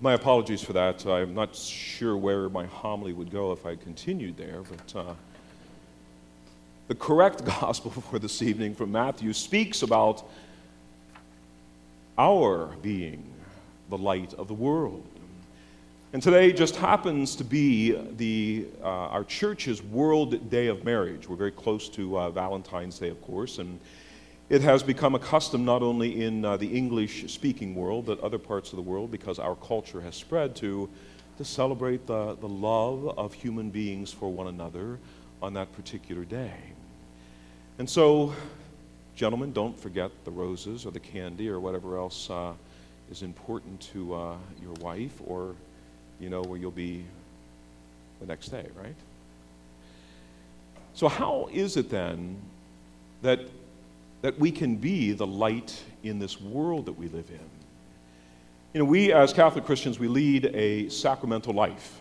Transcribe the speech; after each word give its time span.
My 0.00 0.12
apologies 0.12 0.62
for 0.62 0.72
that. 0.74 1.04
I'm 1.06 1.34
not 1.34 1.56
sure 1.56 2.16
where 2.16 2.48
my 2.48 2.66
homily 2.66 3.12
would 3.12 3.32
go 3.32 3.50
if 3.50 3.66
I 3.66 3.74
continued 3.74 4.36
there, 4.36 4.62
but 4.62 4.96
uh, 4.96 5.14
the 6.86 6.94
correct 6.94 7.44
gospel 7.60 7.90
for 7.90 8.20
this 8.20 8.40
evening 8.40 8.76
from 8.76 8.92
Matthew 8.92 9.32
speaks 9.32 9.82
about 9.82 10.22
our 12.16 12.66
being 12.80 13.24
the 13.90 13.98
light 13.98 14.34
of 14.34 14.46
the 14.46 14.54
world. 14.54 15.04
And 16.12 16.22
today 16.22 16.52
just 16.52 16.76
happens 16.76 17.34
to 17.34 17.42
be 17.42 18.00
the, 18.16 18.66
uh, 18.80 18.86
our 18.86 19.24
church's 19.24 19.82
World 19.82 20.48
Day 20.48 20.68
of 20.68 20.84
Marriage. 20.84 21.28
We're 21.28 21.34
very 21.34 21.50
close 21.50 21.88
to 21.90 22.20
uh, 22.20 22.30
Valentine's 22.30 23.00
Day, 23.00 23.08
of 23.08 23.20
course, 23.20 23.58
and 23.58 23.80
it 24.48 24.62
has 24.62 24.82
become 24.82 25.14
a 25.14 25.18
custom 25.18 25.64
not 25.64 25.82
only 25.82 26.24
in 26.24 26.44
uh, 26.44 26.56
the 26.56 26.66
English 26.66 27.30
speaking 27.30 27.74
world, 27.74 28.06
but 28.06 28.18
other 28.20 28.38
parts 28.38 28.72
of 28.72 28.76
the 28.76 28.82
world, 28.82 29.10
because 29.10 29.38
our 29.38 29.54
culture 29.54 30.00
has 30.00 30.16
spread 30.16 30.56
to, 30.56 30.88
to 31.36 31.44
celebrate 31.44 32.06
the, 32.06 32.34
the 32.40 32.48
love 32.48 33.18
of 33.18 33.34
human 33.34 33.68
beings 33.68 34.10
for 34.10 34.32
one 34.32 34.46
another 34.46 34.98
on 35.42 35.52
that 35.54 35.70
particular 35.74 36.24
day. 36.24 36.54
And 37.78 37.88
so, 37.88 38.32
gentlemen, 39.16 39.52
don't 39.52 39.78
forget 39.78 40.10
the 40.24 40.30
roses 40.30 40.86
or 40.86 40.92
the 40.92 41.00
candy 41.00 41.50
or 41.50 41.60
whatever 41.60 41.98
else 41.98 42.30
uh, 42.30 42.54
is 43.10 43.22
important 43.22 43.80
to 43.92 44.14
uh, 44.14 44.36
your 44.62 44.72
wife, 44.80 45.12
or 45.26 45.54
you 46.20 46.30
know 46.30 46.42
where 46.42 46.58
you'll 46.58 46.70
be 46.70 47.04
the 48.20 48.26
next 48.26 48.48
day, 48.48 48.66
right? 48.82 48.96
So, 50.94 51.06
how 51.06 51.50
is 51.52 51.76
it 51.76 51.90
then 51.90 52.38
that 53.20 53.40
that 54.22 54.38
we 54.38 54.50
can 54.50 54.76
be 54.76 55.12
the 55.12 55.26
light 55.26 55.80
in 56.02 56.18
this 56.18 56.40
world 56.40 56.86
that 56.86 56.92
we 56.92 57.08
live 57.08 57.30
in. 57.30 57.40
You 58.74 58.80
know, 58.80 58.84
we 58.84 59.12
as 59.12 59.32
Catholic 59.32 59.64
Christians, 59.64 59.98
we 59.98 60.08
lead 60.08 60.46
a 60.54 60.88
sacramental 60.88 61.54
life. 61.54 62.00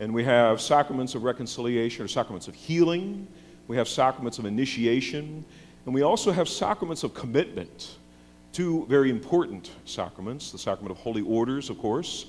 And 0.00 0.12
we 0.12 0.24
have 0.24 0.60
sacraments 0.60 1.14
of 1.14 1.22
reconciliation 1.22 2.04
or 2.04 2.08
sacraments 2.08 2.48
of 2.48 2.54
healing. 2.54 3.26
We 3.68 3.76
have 3.76 3.88
sacraments 3.88 4.38
of 4.38 4.44
initiation. 4.44 5.44
And 5.86 5.94
we 5.94 6.02
also 6.02 6.32
have 6.32 6.48
sacraments 6.48 7.04
of 7.04 7.14
commitment. 7.14 7.96
Two 8.52 8.86
very 8.86 9.10
important 9.10 9.70
sacraments 9.84 10.52
the 10.52 10.58
sacrament 10.58 10.92
of 10.92 10.98
holy 10.98 11.22
orders, 11.22 11.70
of 11.70 11.78
course, 11.78 12.26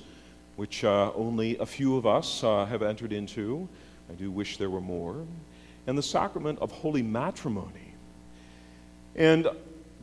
which 0.56 0.84
uh, 0.84 1.12
only 1.14 1.56
a 1.58 1.66
few 1.66 1.96
of 1.96 2.06
us 2.06 2.42
uh, 2.42 2.64
have 2.66 2.82
entered 2.82 3.12
into. 3.12 3.68
I 4.10 4.14
do 4.14 4.30
wish 4.30 4.56
there 4.56 4.70
were 4.70 4.80
more. 4.80 5.24
And 5.86 5.96
the 5.96 6.02
sacrament 6.02 6.58
of 6.60 6.72
holy 6.72 7.02
matrimony 7.02 7.85
and 9.16 9.48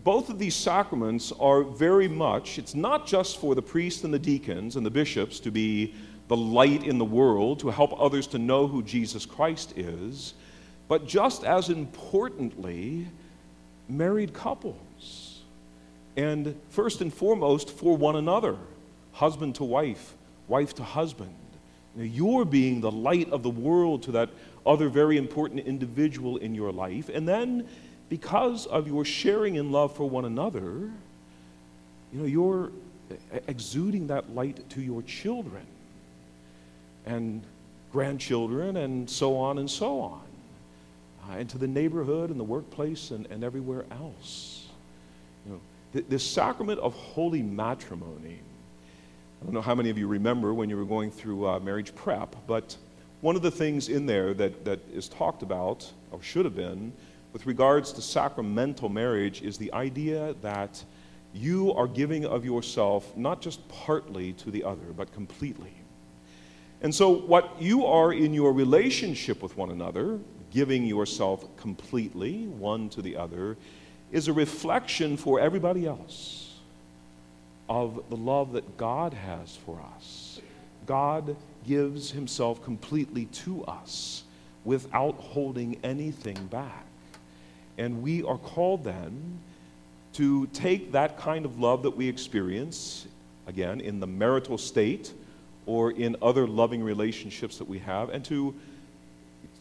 both 0.04 0.30
of 0.30 0.38
these 0.38 0.56
sacraments 0.56 1.32
are 1.40 1.64
very 1.64 2.10
much, 2.10 2.60
it's 2.60 2.76
not 2.76 3.08
just 3.08 3.38
for 3.38 3.56
the 3.56 3.62
priests 3.62 4.04
and 4.04 4.14
the 4.14 4.20
deacons 4.20 4.76
and 4.76 4.86
the 4.86 4.92
bishops 4.92 5.40
to 5.40 5.52
be 5.52 5.94
the 6.28 6.36
light 6.36 6.84
in 6.84 6.98
the 6.98 7.06
world, 7.06 7.60
to 7.60 7.70
help 7.70 8.00
others 8.02 8.28
to 8.28 8.38
know 8.38 8.68
who 8.68 8.84
Jesus 8.84 9.26
Christ 9.26 9.78
is, 9.78 10.34
but 10.88 11.08
just 11.08 11.44
as 11.46 11.70
importantly, 11.70 13.08
married 13.88 14.34
couples. 14.34 15.42
And 16.18 16.60
first 16.70 17.02
and 17.02 17.14
foremost, 17.14 17.70
for 17.70 17.96
one 17.96 18.16
another, 18.16 18.58
husband 19.14 19.56
to 19.56 19.64
wife, 19.64 20.14
wife 20.48 20.76
to 20.76 20.84
husband. 20.84 21.36
Know, 21.96 22.04
you're 22.04 22.46
being 22.46 22.82
the 22.82 22.92
light 22.92 23.30
of 23.32 23.44
the 23.44 23.50
world 23.50 24.04
to 24.04 24.12
that 24.14 24.30
other 24.66 24.90
very 24.90 25.18
important 25.18 25.62
individual 25.62 26.38
in 26.38 26.56
your 26.56 26.72
life. 26.72 27.10
And 27.10 27.28
then 27.28 27.68
because 28.10 28.66
of 28.68 28.88
your 28.88 29.06
sharing 29.06 29.56
in 29.56 29.72
love 29.72 29.96
for 29.96 30.10
one 30.10 30.26
another, 30.26 30.92
you 32.12 32.20
know, 32.20 32.26
you're 32.26 32.72
exuding 33.48 34.08
that 34.08 34.34
light 34.34 34.70
to 34.70 34.82
your 34.82 35.02
children 35.04 35.66
and 37.06 37.44
grandchildren 37.92 38.78
and 38.78 39.10
so 39.10 39.38
on 39.38 39.58
and 39.58 39.70
so 39.70 40.00
on, 40.00 40.22
uh, 41.30 41.34
and 41.38 41.50
to 41.50 41.58
the 41.58 41.68
neighborhood 41.68 42.30
and 42.30 42.40
the 42.40 42.44
workplace 42.44 43.12
and, 43.12 43.26
and 43.28 43.44
everywhere 43.44 43.86
else. 43.92 44.68
You 45.46 45.54
know, 45.54 45.60
th- 45.94 46.06
this 46.10 46.26
sacrament 46.26 46.80
of 46.80 46.94
holy 46.94 47.42
matrimony. 47.42 48.40
I 49.42 49.46
don't 49.46 49.54
know 49.54 49.62
how 49.62 49.76
many 49.76 49.90
of 49.90 49.98
you 49.98 50.08
remember 50.08 50.54
when 50.54 50.70
you 50.70 50.78
were 50.78 50.86
going 50.86 51.12
through 51.12 51.48
uh, 51.48 51.60
marriage 51.60 51.94
prep, 51.96 52.36
but 52.48 52.78
one 53.22 53.36
of 53.36 53.42
the 53.42 53.52
things 53.52 53.90
in 53.90 54.06
there 54.06 54.34
that, 54.34 54.66
that 54.66 54.80
is 54.94 55.08
talked 55.08 55.44
about, 55.44 55.92
or 56.12 56.22
should 56.22 56.46
have 56.46 56.56
been, 56.56 56.94
with 57.34 57.48
regards 57.48 57.92
to 57.94 58.02
sacramental 58.02 58.88
marriage 58.88 59.42
is 59.42 59.58
the 59.58 59.74
idea 59.74 60.36
that 60.42 60.84
you 61.34 61.74
are 61.74 61.88
giving 61.88 62.26
of 62.26 62.46
yourself 62.46 63.18
not 63.18 63.42
just 63.42 63.68
partly 63.68 64.34
to 64.34 64.52
the 64.52 64.64
other, 64.64 64.94
but 64.96 65.12
completely. 65.14 65.74
And 66.84 66.94
so, 66.94 67.10
what 67.10 67.60
you 67.60 67.86
are 67.86 68.14
in 68.14 68.34
your 68.34 68.54
relationship 68.54 69.42
with 69.42 69.58
one 69.58 69.72
another, 69.72 70.20
giving 70.52 70.86
yourself 70.86 71.44
completely, 71.58 72.46
one 72.46 72.90
to 72.90 73.02
the 73.02 73.18
other, 73.18 73.58
is 74.12 74.28
a 74.28 74.34
reflection 74.34 75.18
for 75.18 75.40
everybody 75.40 75.88
else 75.88 76.60
of 77.68 78.04
the 78.10 78.18
love 78.18 78.54
that 78.54 78.78
God 78.78 79.14
has 79.14 79.56
for 79.56 79.82
us. 79.96 80.40
God 80.86 81.36
gives 81.66 82.12
himself 82.12 82.64
completely 82.64 83.26
to 83.26 83.64
us 83.64 84.24
without 84.66 85.16
holding 85.16 85.80
anything 85.84 86.38
back. 86.48 86.86
And 87.78 88.02
we 88.02 88.24
are 88.24 88.38
called 88.38 88.84
then 88.84 89.40
to 90.14 90.46
take 90.48 90.92
that 90.92 91.18
kind 91.18 91.46
of 91.46 91.60
love 91.60 91.84
that 91.84 91.98
we 91.98 92.08
experience, 92.08 93.08
again, 93.48 93.82
in 93.82 94.00
the 94.00 94.08
marital 94.08 94.58
state 94.58 95.12
or 95.66 95.92
in 95.92 96.16
other 96.22 96.46
loving 96.46 96.84
relationships 96.84 97.58
that 97.58 97.68
we 97.68 97.80
have, 97.80 98.10
and 98.10 98.24
to, 98.26 98.54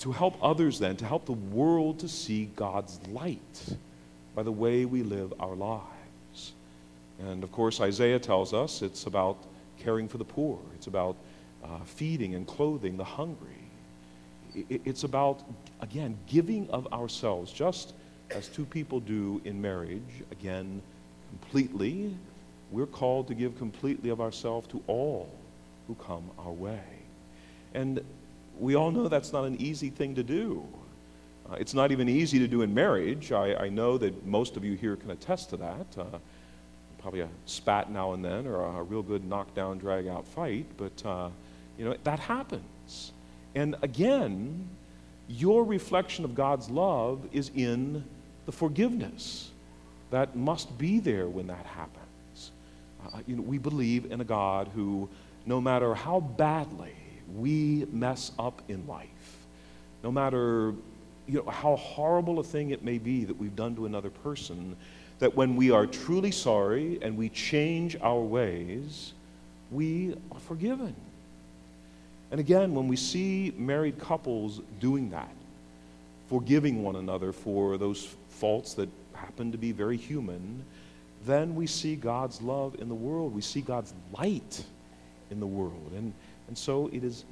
to 0.01 0.13
help 0.13 0.37
others 0.43 0.79
then, 0.79 0.97
to 0.97 1.07
help 1.07 1.25
the 1.27 1.33
world 1.33 2.01
to 2.01 2.09
see 2.09 2.51
God's 2.57 2.99
light 3.09 3.77
by 4.35 4.43
the 4.43 4.53
way 4.53 4.85
we 4.85 5.03
live 5.03 5.33
our 5.41 5.55
lives. 5.55 6.53
And 7.21 7.45
of 7.45 7.53
course, 7.53 7.81
Isaiah 7.81 8.19
tells 8.19 8.53
us 8.53 8.83
it's 8.83 9.07
about 9.07 9.37
caring 9.79 10.09
for 10.09 10.19
the 10.19 10.25
poor, 10.25 10.59
it's 10.75 10.87
about 10.87 11.17
uh, 11.65 11.79
feeding 11.85 12.35
and 12.35 12.47
clothing 12.47 12.97
the 12.97 13.05
hungry. 13.05 13.49
It's 14.55 15.05
about, 15.05 15.41
again, 15.81 16.19
giving 16.27 16.69
of 16.69 16.93
ourselves, 16.93 17.53
just 17.53 17.95
as 18.33 18.49
two 18.49 18.65
people 18.65 19.01
do 19.01 19.41
in 19.45 19.61
marriage, 19.61 20.03
again, 20.31 20.83
completely. 21.31 22.15
We're 22.71 22.87
called 22.87 23.29
to 23.29 23.35
give 23.35 23.59
completely 23.59 24.11
of 24.11 24.21
ourselves 24.21 24.67
to 24.69 24.83
all 24.87 25.31
who 25.87 25.95
come 25.97 26.25
our 26.39 26.53
way. 26.53 26.81
And 27.75 28.03
we 28.59 28.75
all 28.75 28.91
know 28.91 29.09
that's 29.09 29.33
not 29.33 29.45
an 29.45 29.61
easy 29.61 29.91
thing 29.91 30.15
to 30.15 30.23
do. 30.23 30.67
Uh, 31.51 31.57
it's 31.59 31.75
not 31.75 31.91
even 31.91 32.09
easy 32.09 32.39
to 32.39 32.47
do 32.47 32.63
in 32.63 32.73
marriage. 32.73 33.33
I, 33.33 33.55
I, 33.55 33.69
know 33.69 33.99
that 33.99 34.25
most 34.25 34.57
of 34.57 34.65
you 34.65 34.77
here 34.77 34.97
can 34.97 35.11
attest 35.11 35.51
to 35.51 35.57
that. 35.57 35.87
Uh, 35.99 36.19
probably 37.03 37.21
a 37.21 37.29
spat 37.47 37.91
now 37.91 38.13
and 38.13 38.25
then 38.25 38.47
or 38.47 38.63
a, 38.63 38.83
real 38.83 39.03
good 39.03 39.25
knockdown, 39.25 39.77
drag 39.77 40.07
out 40.07 40.25
fight, 40.25 40.67
but 40.77 41.05
uh, 41.05 41.29
you 41.77 41.85
know, 41.85 41.97
that 42.05 42.21
happens. 42.21 43.13
And 43.57 43.75
again, 43.83 44.69
your 45.29 45.65
reflection 45.65 46.25
of 46.25 46.35
God's 46.35 46.71
love 46.71 47.27
is 47.33 47.51
in 47.55 48.05
the 48.47 48.53
forgiveness 48.53 49.51
that 50.11 50.37
must 50.37 50.77
be 50.79 51.01
there 51.01 51.29
when 51.29 51.47
that 51.47 51.65
happens. 51.65 52.53
Uh, 53.05 53.19
you 53.27 53.37
know, 53.37 53.43
we 53.43 53.59
believe 53.59 54.11
in 54.11 54.21
a 54.21 54.25
God 54.25 54.69
who, 54.75 55.09
no 55.47 55.61
matter 55.61 55.95
how 55.95 56.21
badly 56.21 56.95
we 57.35 57.87
mess 57.91 58.33
up 58.39 58.63
in 58.69 58.87
life, 58.87 59.09
no 60.03 60.13
matter 60.13 60.75
you 61.27 61.43
know, 61.45 61.51
how 61.51 61.77
horrible 61.77 62.41
a 62.41 62.45
thing 62.45 62.71
it 62.71 62.85
may 62.85 62.99
be 62.99 63.25
that 63.25 63.37
we've 63.37 63.57
done 63.57 63.75
to 63.77 63.87
another 63.87 64.11
person, 64.11 64.77
that 65.19 65.35
when 65.35 65.57
we 65.57 65.71
are 65.71 65.87
truly 65.87 66.31
sorry 66.31 66.99
and 67.01 67.17
we 67.17 67.29
change 67.29 67.97
our 68.03 68.21
ways, 68.21 69.13
we 69.71 70.15
are 70.33 70.41
forgiven. 70.41 70.95
And 72.31 72.41
again, 72.41 72.75
when 72.75 72.89
we 72.89 72.97
see 72.97 73.55
married 73.57 73.99
couples 73.99 74.61
doing 74.81 75.11
that, 75.11 75.35
forgiving 76.33 76.83
one 76.83 76.97
another 76.97 77.31
for 77.31 77.77
those 77.77 78.09
faults 78.31 78.73
that 78.73 78.89
happen 79.13 79.53
to 79.53 79.59
be 79.59 79.71
very 79.71 79.99
human, 79.99 80.65
then 81.27 81.55
we 81.55 81.67
see 81.67 81.95
God's 81.95 82.41
love 82.41 82.75
in 82.81 82.89
the 82.89 82.95
world. 82.95 83.35
We 83.35 83.43
see 83.43 83.61
God's 83.61 83.93
light 84.17 84.65
in 85.31 85.41
the 85.41 85.47
world. 85.47 85.93
And, 85.95 86.15
and 86.49 86.57
so 86.57 86.89
it 86.91 87.05
is 87.05 87.27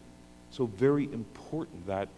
so 0.51 0.67
very 0.67 1.05
important 1.15 1.87
that 1.87 2.09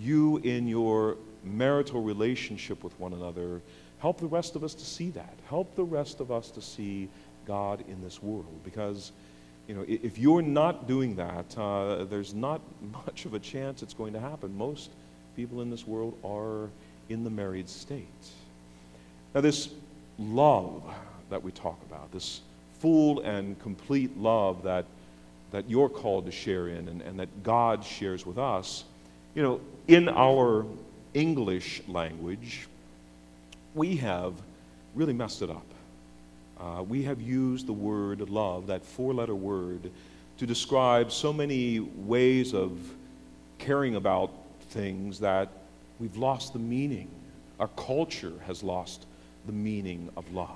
you, 0.00 0.38
in 0.38 0.66
your 0.66 1.16
marital 1.44 2.02
relationship 2.02 2.82
with 2.82 2.98
one 2.98 3.12
another, 3.12 3.60
help 4.00 4.18
the 4.18 4.26
rest 4.26 4.56
of 4.56 4.64
us 4.64 4.74
to 4.74 4.84
see 4.84 5.10
that. 5.10 5.34
Help 5.48 5.76
the 5.76 5.84
rest 5.84 6.18
of 6.18 6.32
us 6.32 6.50
to 6.50 6.60
see 6.60 7.08
God 7.46 7.84
in 7.88 8.02
this 8.02 8.20
world. 8.20 8.64
Because, 8.64 9.12
you 9.68 9.76
know, 9.76 9.84
if 9.86 10.18
you're 10.18 10.42
not 10.42 10.88
doing 10.88 11.14
that, 11.14 11.56
uh, 11.56 12.02
there's 12.02 12.34
not 12.34 12.60
much 13.06 13.26
of 13.26 13.34
a 13.34 13.38
chance 13.38 13.80
it's 13.80 13.94
going 13.94 14.12
to 14.14 14.20
happen. 14.20 14.58
Most 14.58 14.90
people 15.36 15.60
in 15.62 15.70
this 15.70 15.86
world 15.86 16.16
are 16.24 16.68
in 17.08 17.24
the 17.24 17.30
married 17.30 17.68
state. 17.68 18.06
Now, 19.34 19.40
this 19.40 19.70
love 20.18 20.82
that 21.30 21.42
we 21.42 21.52
talk 21.52 21.80
about, 21.88 22.12
this 22.12 22.40
full 22.80 23.20
and 23.20 23.58
complete 23.60 24.16
love 24.18 24.62
that 24.64 24.84
that 25.52 25.68
you're 25.68 25.88
called 25.88 26.26
to 26.26 26.32
share 26.32 26.68
in 26.68 26.88
and, 26.88 27.02
and 27.02 27.20
that 27.20 27.42
God 27.42 27.84
shares 27.84 28.26
with 28.26 28.38
us, 28.38 28.84
you 29.34 29.42
know, 29.42 29.60
in 29.86 30.08
our 30.08 30.66
English 31.14 31.82
language, 31.86 32.68
we 33.74 33.96
have 33.96 34.32
really 34.94 35.12
messed 35.12 35.42
it 35.42 35.50
up. 35.50 35.66
Uh, 36.58 36.82
we 36.82 37.02
have 37.02 37.20
used 37.20 37.66
the 37.66 37.72
word 37.72 38.28
love, 38.30 38.66
that 38.66 38.84
four 38.84 39.12
letter 39.12 39.34
word, 39.34 39.90
to 40.38 40.46
describe 40.46 41.12
so 41.12 41.32
many 41.32 41.80
ways 41.80 42.54
of 42.54 42.78
caring 43.58 43.96
about 43.96 44.30
things 44.72 45.20
that 45.20 45.48
we've 45.98 46.16
lost 46.16 46.52
the 46.52 46.58
meaning. 46.58 47.08
Our 47.60 47.68
culture 47.68 48.32
has 48.46 48.62
lost 48.62 49.06
the 49.46 49.52
meaning 49.52 50.10
of 50.16 50.32
love. 50.32 50.50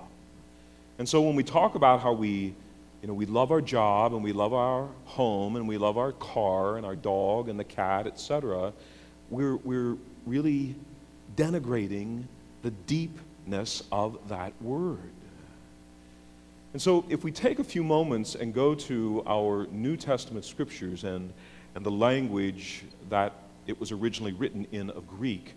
And 0.98 1.08
so 1.08 1.20
when 1.22 1.36
we 1.36 1.44
talk 1.44 1.74
about 1.74 2.00
how 2.00 2.12
we, 2.12 2.54
you 3.02 3.08
know, 3.08 3.14
we 3.14 3.26
love 3.26 3.50
our 3.50 3.60
job 3.60 4.14
and 4.14 4.24
we 4.24 4.32
love 4.32 4.54
our 4.54 4.88
home 5.04 5.56
and 5.56 5.68
we 5.68 5.76
love 5.76 5.98
our 5.98 6.12
car 6.12 6.76
and 6.78 6.86
our 6.86 6.96
dog 6.96 7.48
and 7.48 7.58
the 7.58 7.64
cat, 7.64 8.06
etc., 8.06 8.72
we're, 9.30 9.56
we're 9.56 9.96
really 10.24 10.74
denigrating 11.36 12.24
the 12.62 12.70
deepness 12.70 13.82
of 13.92 14.18
that 14.28 14.52
word. 14.62 14.98
And 16.72 16.82
so 16.82 17.04
if 17.08 17.24
we 17.24 17.32
take 17.32 17.58
a 17.58 17.64
few 17.64 17.82
moments 17.82 18.34
and 18.34 18.52
go 18.52 18.74
to 18.74 19.22
our 19.26 19.66
New 19.68 19.96
Testament 19.96 20.44
scriptures 20.44 21.04
and, 21.04 21.32
and 21.74 21.84
the 21.84 21.90
language 21.90 22.84
that 23.08 23.32
it 23.66 23.78
was 23.78 23.92
originally 23.92 24.32
written 24.32 24.66
in 24.72 24.90
of 24.90 25.06
Greek, 25.06 25.54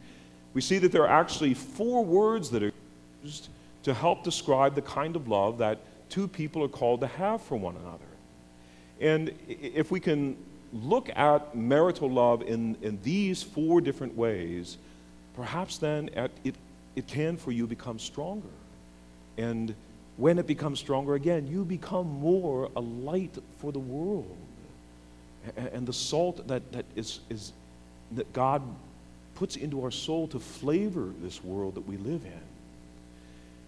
we 0.53 0.61
see 0.61 0.77
that 0.79 0.91
there 0.91 1.03
are 1.03 1.21
actually 1.21 1.53
four 1.53 2.03
words 2.03 2.49
that 2.51 2.63
are 2.63 2.71
used 3.23 3.49
to 3.83 3.93
help 3.93 4.23
describe 4.23 4.75
the 4.75 4.81
kind 4.81 5.15
of 5.15 5.27
love 5.27 5.57
that 5.59 5.79
two 6.09 6.27
people 6.27 6.63
are 6.63 6.69
called 6.69 7.01
to 7.01 7.07
have 7.07 7.41
for 7.41 7.55
one 7.55 7.75
another. 7.75 8.05
And 8.99 9.33
if 9.47 9.91
we 9.91 9.99
can 9.99 10.35
look 10.73 11.09
at 11.15 11.55
marital 11.55 12.09
love 12.09 12.41
in, 12.41 12.75
in 12.81 12.99
these 13.03 13.41
four 13.41 13.81
different 13.81 14.15
ways, 14.15 14.77
perhaps 15.35 15.77
then 15.77 16.09
at, 16.15 16.31
it, 16.43 16.55
it 16.95 17.07
can 17.07 17.37
for 17.37 17.51
you 17.51 17.65
become 17.65 17.99
stronger. 17.99 18.49
And 19.37 19.73
when 20.17 20.37
it 20.37 20.47
becomes 20.47 20.79
stronger 20.79 21.15
again, 21.15 21.47
you 21.47 21.63
become 21.63 22.07
more 22.07 22.69
a 22.75 22.81
light 22.81 23.37
for 23.59 23.71
the 23.71 23.79
world. 23.79 24.37
And 25.55 25.87
the 25.87 25.93
salt 25.93 26.45
that, 26.47 26.69
that, 26.73 26.85
is, 26.95 27.21
is, 27.29 27.53
that 28.11 28.31
God 28.33 28.61
puts 29.35 29.55
into 29.55 29.83
our 29.83 29.91
soul 29.91 30.27
to 30.27 30.39
flavor 30.39 31.09
this 31.21 31.43
world 31.43 31.75
that 31.75 31.87
we 31.87 31.97
live 31.97 32.25
in. 32.25 32.41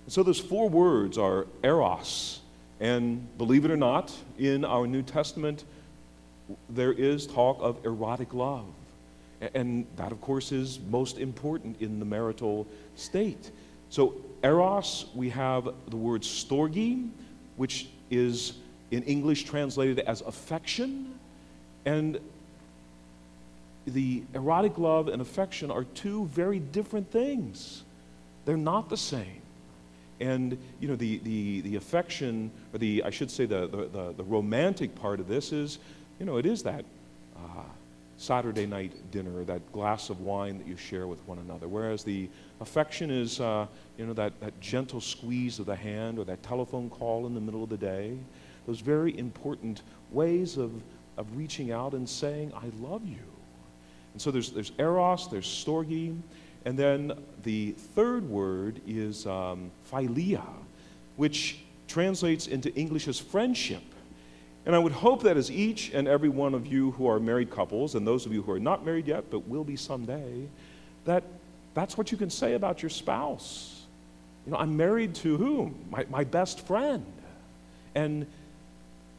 And 0.05 0.13
so 0.13 0.23
those 0.23 0.39
four 0.39 0.69
words 0.69 1.17
are 1.17 1.47
eros. 1.63 2.41
And 2.79 3.25
believe 3.37 3.63
it 3.63 3.71
or 3.71 3.77
not, 3.77 4.11
in 4.37 4.65
our 4.65 4.87
New 4.87 5.03
Testament, 5.03 5.63
there 6.69 6.91
is 6.91 7.27
talk 7.27 7.57
of 7.61 7.85
erotic 7.85 8.33
love. 8.33 8.65
And 9.53 9.85
that, 9.95 10.11
of 10.11 10.19
course, 10.21 10.51
is 10.51 10.79
most 10.89 11.17
important 11.17 11.81
in 11.81 11.99
the 11.99 12.05
marital 12.05 12.67
state. 12.95 13.51
So, 13.89 14.15
eros, 14.43 15.05
we 15.15 15.29
have 15.29 15.69
the 15.87 15.95
word 15.95 16.21
storge, 16.21 17.09
which 17.55 17.87
is 18.09 18.53
in 18.91 19.03
English 19.03 19.45
translated 19.45 19.99
as 19.99 20.21
affection. 20.21 21.17
And 21.85 22.19
the 23.85 24.23
erotic 24.33 24.77
love 24.77 25.07
and 25.07 25.21
affection 25.21 25.71
are 25.71 25.83
two 25.83 26.25
very 26.27 26.59
different 26.59 27.11
things. 27.11 27.83
They're 28.45 28.57
not 28.57 28.89
the 28.89 28.97
same. 28.97 29.41
And, 30.19 30.57
you 30.79 30.87
know, 30.87 30.95
the, 30.95 31.17
the, 31.19 31.61
the 31.61 31.75
affection, 31.77 32.51
or 32.73 32.77
the, 32.77 33.03
I 33.03 33.09
should 33.09 33.31
say, 33.31 33.45
the, 33.45 33.67
the, 33.67 34.13
the 34.15 34.23
romantic 34.23 34.93
part 34.93 35.19
of 35.19 35.27
this 35.27 35.51
is, 35.51 35.79
you 36.19 36.25
know, 36.27 36.37
it 36.37 36.45
is 36.45 36.61
that 36.63 36.85
uh, 37.35 37.63
Saturday 38.17 38.67
night 38.67 38.93
dinner, 39.09 39.43
that 39.45 39.71
glass 39.71 40.11
of 40.11 40.21
wine 40.21 40.59
that 40.59 40.67
you 40.67 40.77
share 40.77 41.07
with 41.07 41.19
one 41.27 41.39
another. 41.39 41.67
Whereas 41.67 42.03
the 42.03 42.29
affection 42.59 43.09
is, 43.09 43.39
uh, 43.39 43.65
you 43.97 44.05
know, 44.05 44.13
that, 44.13 44.39
that 44.41 44.59
gentle 44.61 45.01
squeeze 45.01 45.57
of 45.57 45.65
the 45.65 45.75
hand 45.75 46.19
or 46.19 46.25
that 46.25 46.43
telephone 46.43 46.87
call 46.91 47.25
in 47.25 47.33
the 47.33 47.41
middle 47.41 47.63
of 47.63 47.69
the 47.69 47.77
day. 47.77 48.15
Those 48.67 48.79
very 48.79 49.17
important 49.17 49.81
ways 50.11 50.57
of, 50.57 50.71
of 51.17 51.35
reaching 51.35 51.71
out 51.71 51.93
and 51.93 52.07
saying, 52.07 52.53
I 52.55 52.69
love 52.79 53.01
you. 53.07 53.17
And 54.13 54.21
so 54.21 54.31
there's, 54.31 54.51
there's 54.51 54.71
eros, 54.77 55.29
there's 55.29 55.47
storge, 55.47 56.17
and 56.65 56.77
then 56.77 57.13
the 57.43 57.71
third 57.95 58.27
word 58.29 58.81
is 58.85 59.25
um, 59.25 59.71
philia, 59.91 60.43
which 61.15 61.59
translates 61.87 62.47
into 62.47 62.73
English 62.75 63.07
as 63.07 63.19
friendship. 63.19 63.83
And 64.65 64.75
I 64.75 64.79
would 64.79 64.91
hope 64.91 65.23
that 65.23 65.37
as 65.37 65.49
each 65.49 65.91
and 65.91 66.07
every 66.07 66.29
one 66.29 66.53
of 66.53 66.67
you 66.67 66.91
who 66.91 67.07
are 67.07 67.19
married 67.19 67.49
couples, 67.49 67.95
and 67.95 68.05
those 68.05 68.25
of 68.25 68.33
you 68.33 68.43
who 68.43 68.51
are 68.51 68.59
not 68.59 68.85
married 68.85 69.07
yet 69.07 69.31
but 69.31 69.47
will 69.47 69.63
be 69.63 69.75
someday, 69.75 70.47
that 71.05 71.23
that's 71.73 71.97
what 71.97 72.11
you 72.11 72.17
can 72.17 72.29
say 72.29 72.53
about 72.53 72.83
your 72.83 72.89
spouse. 72.89 73.81
You 74.45 74.51
know, 74.51 74.57
I'm 74.57 74.77
married 74.77 75.15
to 75.15 75.37
whom? 75.37 75.75
My, 75.89 76.05
my 76.09 76.23
best 76.23 76.65
friend. 76.67 77.05
And 77.95 78.27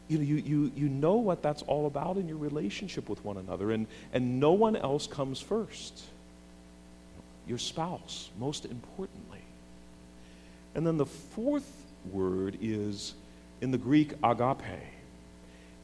you 0.08 0.18
know, 0.18 0.24
you, 0.24 0.36
you, 0.36 0.72
you 0.76 0.88
know 0.88 1.14
what 1.14 1.42
that's 1.42 1.62
all 1.62 1.86
about 1.86 2.16
in 2.16 2.28
your 2.28 2.36
relationship 2.36 3.08
with 3.08 3.24
one 3.24 3.36
another, 3.36 3.70
and, 3.70 3.86
and 4.12 4.40
no 4.40 4.52
one 4.52 4.76
else 4.76 5.06
comes 5.06 5.40
first. 5.40 6.02
Your 7.46 7.58
spouse, 7.58 8.30
most 8.38 8.64
importantly. 8.64 9.40
And 10.74 10.86
then 10.86 10.96
the 10.96 11.06
fourth 11.06 11.70
word 12.10 12.58
is 12.60 13.14
in 13.60 13.70
the 13.70 13.78
Greek 13.78 14.12
agape. 14.22 14.80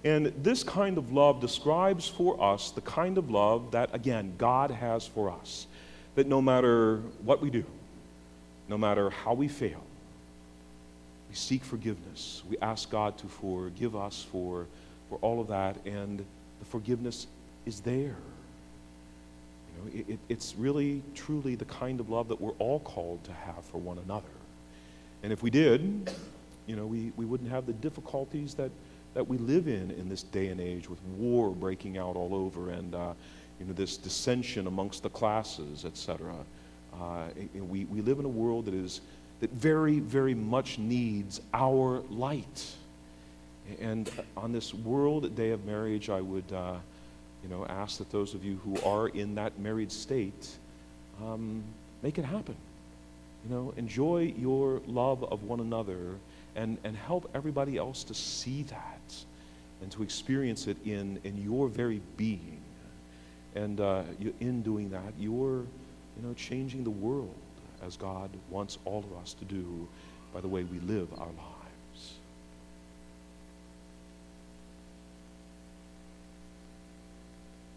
And 0.04 0.26
this 0.42 0.62
kind 0.62 0.96
of 0.98 1.12
love 1.12 1.40
describes 1.40 2.06
for 2.06 2.40
us 2.42 2.70
the 2.70 2.80
kind 2.80 3.18
of 3.18 3.30
love 3.30 3.72
that, 3.72 3.94
again, 3.94 4.34
God 4.38 4.70
has 4.70 5.06
for 5.06 5.30
us. 5.30 5.66
That 6.14 6.26
no 6.26 6.40
matter 6.40 6.98
what 7.24 7.42
we 7.42 7.50
do, 7.50 7.64
no 8.68 8.78
matter 8.78 9.10
how 9.10 9.34
we 9.34 9.48
fail, 9.48 9.82
we 11.28 11.34
seek 11.34 11.64
forgiveness. 11.64 12.42
We 12.48 12.56
ask 12.58 12.90
God 12.90 13.18
to 13.18 13.26
forgive 13.26 13.94
us 13.94 14.26
for, 14.30 14.66
for 15.08 15.18
all 15.20 15.40
of 15.40 15.48
that, 15.48 15.76
and 15.84 16.18
the 16.18 16.64
forgiveness 16.64 17.26
is 17.66 17.80
there. 17.80 18.16
You 19.66 19.76
know, 19.76 19.90
it, 19.94 20.12
it, 20.14 20.18
it's 20.28 20.54
really, 20.56 21.02
truly 21.14 21.54
the 21.54 21.66
kind 21.66 22.00
of 22.00 22.08
love 22.10 22.28
that 22.28 22.40
we're 22.40 22.52
all 22.58 22.80
called 22.80 23.22
to 23.24 23.32
have 23.32 23.64
for 23.64 23.78
one 23.78 23.98
another. 23.98 24.26
And 25.22 25.32
if 25.32 25.42
we 25.42 25.50
did, 25.50 26.10
you 26.66 26.76
know, 26.76 26.86
we, 26.86 27.12
we 27.16 27.24
wouldn't 27.24 27.50
have 27.50 27.66
the 27.66 27.72
difficulties 27.74 28.54
that 28.54 28.70
that 29.14 29.26
we 29.26 29.38
live 29.38 29.66
in 29.66 29.90
in 29.92 30.08
this 30.08 30.22
day 30.22 30.48
and 30.48 30.60
age 30.60 30.88
with 30.88 31.02
war 31.16 31.50
breaking 31.50 31.98
out 31.98 32.14
all 32.14 32.34
over 32.34 32.70
and 32.70 32.94
uh, 32.94 33.12
you 33.58 33.66
know, 33.66 33.72
this 33.72 33.96
dissension 33.96 34.66
amongst 34.66 35.02
the 35.02 35.10
classes, 35.10 35.84
etc. 35.84 36.32
Uh, 36.94 37.24
we, 37.54 37.84
we 37.86 38.00
live 38.00 38.18
in 38.18 38.24
a 38.24 38.28
world 38.28 38.66
that 38.66 38.74
is 38.74 39.00
that 39.40 39.50
very, 39.52 40.00
very 40.00 40.34
much 40.34 40.78
needs 40.78 41.40
our 41.54 42.02
light. 42.10 42.74
And 43.80 44.10
on 44.36 44.52
this 44.52 44.72
World 44.74 45.34
Day 45.36 45.50
of 45.50 45.64
Marriage, 45.64 46.10
I 46.10 46.20
would, 46.20 46.50
uh, 46.52 46.76
you 47.42 47.48
know, 47.48 47.66
ask 47.66 47.98
that 47.98 48.10
those 48.10 48.34
of 48.34 48.44
you 48.44 48.60
who 48.64 48.80
are 48.82 49.08
in 49.08 49.34
that 49.36 49.58
married 49.58 49.92
state 49.92 50.48
um, 51.22 51.62
make 52.02 52.18
it 52.18 52.24
happen. 52.24 52.56
You 53.44 53.54
know, 53.54 53.74
enjoy 53.76 54.34
your 54.36 54.80
love 54.86 55.22
of 55.24 55.44
one 55.44 55.60
another 55.60 56.16
and, 56.56 56.78
and 56.82 56.96
help 56.96 57.30
everybody 57.34 57.76
else 57.76 58.02
to 58.04 58.14
see 58.14 58.64
that 58.64 59.14
and 59.80 59.92
to 59.92 60.02
experience 60.02 60.66
it 60.66 60.76
in, 60.84 61.20
in 61.22 61.40
your 61.42 61.68
very 61.68 62.00
being. 62.16 62.60
And 63.54 63.80
uh, 63.80 64.02
in 64.40 64.62
doing 64.62 64.90
that, 64.90 65.12
you're 65.18 65.60
you 65.60 66.22
know, 66.22 66.34
changing 66.34 66.82
the 66.82 66.90
world 66.90 67.34
as 67.84 67.96
God 67.96 68.30
wants 68.50 68.78
all 68.84 69.04
of 69.04 69.22
us 69.22 69.34
to 69.34 69.44
do 69.44 69.88
by 70.32 70.40
the 70.40 70.48
way 70.48 70.64
we 70.64 70.78
live 70.80 71.08
our 71.18 71.26
lives. 71.26 71.57